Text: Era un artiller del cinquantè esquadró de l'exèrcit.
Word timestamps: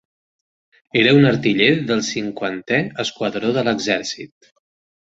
Era 1.01 1.11
un 1.17 1.27
artiller 1.33 1.69
del 1.91 2.03
cinquantè 2.09 2.83
esquadró 3.07 3.57
de 3.61 3.67
l'exèrcit. 3.71 4.55